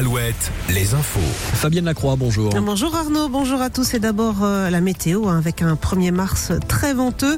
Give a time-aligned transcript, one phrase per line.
[0.00, 1.20] Alouette, les infos.
[1.52, 2.54] Fabienne Lacroix, bonjour.
[2.62, 3.92] Bonjour Arnaud, bonjour à tous.
[3.92, 7.36] Et d'abord euh, la météo hein, avec un 1er mars très venteux.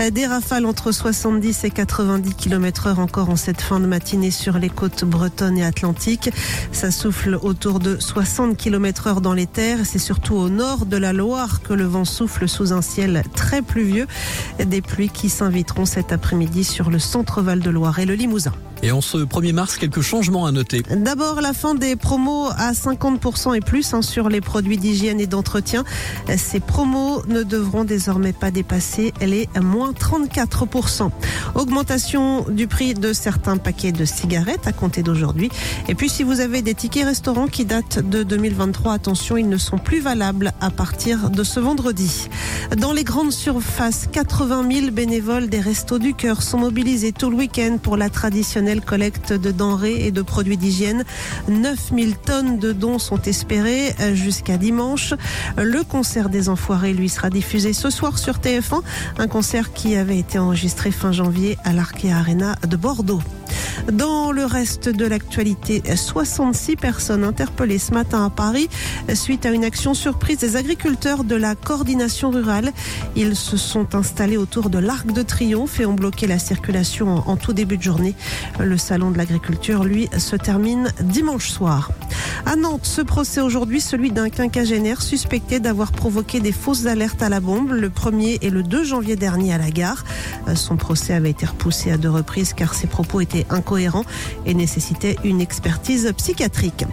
[0.00, 4.30] Euh, Des rafales entre 70 et 90 km heure encore en cette fin de matinée
[4.30, 6.30] sur les côtes bretonnes et atlantiques.
[6.72, 9.80] Ça souffle autour de 60 km heure dans les terres.
[9.84, 13.60] C'est surtout au nord de la Loire que le vent souffle sous un ciel très
[13.60, 14.06] pluvieux.
[14.64, 18.54] Des pluies qui s'inviteront cet après-midi sur le centre Val de Loire et le Limousin.
[18.82, 20.82] Et en ce 1er mars, quelques changements à noter.
[20.88, 25.26] D'abord, la fin des promos à 50% et plus hein, sur les produits d'hygiène et
[25.26, 25.84] d'entretien.
[26.36, 31.10] Ces promos ne devront désormais pas dépasser les moins 34%.
[31.54, 35.50] Augmentation du prix de certains paquets de cigarettes à compter d'aujourd'hui.
[35.88, 39.58] Et puis, si vous avez des tickets restaurants qui datent de 2023, attention, ils ne
[39.58, 42.28] sont plus valables à partir de ce vendredi.
[42.76, 47.36] Dans les grandes surfaces, 80 000 bénévoles des Restos du Cœur sont mobilisés tout le
[47.36, 51.04] week-end pour la traditionnelle collecte de denrées et de produits d'hygiène.
[51.90, 55.14] 9000 tonnes de dons sont espérées jusqu'à dimanche.
[55.56, 58.82] Le concert des Enfoirés, lui, sera diffusé ce soir sur TF1.
[59.18, 63.22] Un concert qui avait été enregistré fin janvier à l'Arkea Arena de Bordeaux.
[63.92, 68.68] Dans le reste de l'actualité, 66 personnes interpellées ce matin à Paris
[69.14, 72.72] suite à une action surprise des agriculteurs de la coordination rurale.
[73.16, 77.36] Ils se sont installés autour de l'Arc de Triomphe et ont bloqué la circulation en
[77.36, 78.14] tout début de journée.
[78.60, 81.90] Le salon de l'agriculture, lui, se termine dimanche soir.
[82.46, 87.28] À Nantes, ce procès aujourd'hui, celui d'un quinquagénaire suspecté d'avoir provoqué des fausses alertes à
[87.28, 90.04] la bombe le 1er et le 2 janvier dernier à la gare.
[90.54, 94.04] Son procès avait été repoussé à deux reprises car ses propos étaient incohérents
[94.46, 96.86] et nécessitaient une expertise psychiatrique.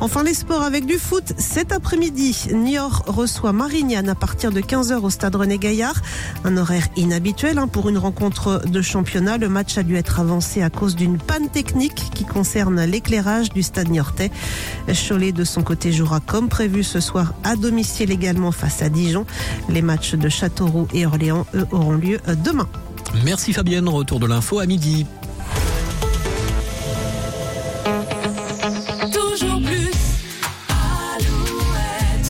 [0.00, 1.34] Enfin, les sports avec du foot.
[1.36, 6.00] Cet après-midi, Niort reçoit Marignane à partir de 15h au stade René Gaillard.
[6.44, 9.36] Un horaire inhabituel hein, pour une rencontre de championnat.
[9.36, 13.62] Le match a dû être avancé à cause d'une panne technique qui concerne l'éclairage du
[13.62, 14.30] stade niortais.
[14.88, 19.26] Cholet, de son côté, jouera comme prévu ce soir à domicile également face à Dijon.
[19.68, 22.68] Les matchs de Châteauroux et Orléans, eux, auront lieu demain.
[23.24, 25.06] Merci Fabienne, retour de l'info à midi.